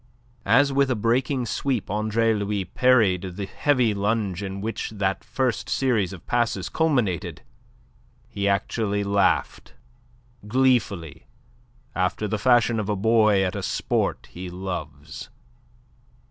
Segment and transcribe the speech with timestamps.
[0.47, 5.69] As with a breaking sweep Andre Louis parried the heavy lunge in which that first
[5.69, 7.43] series of passes culminated,
[8.27, 9.75] he actually laughed
[10.47, 11.27] gleefully,
[11.93, 15.29] after the fashion of a boy at a sport he loves.